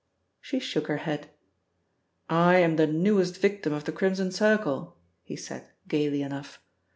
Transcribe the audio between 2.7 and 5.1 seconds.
the newest victim of the Crimson Circle,"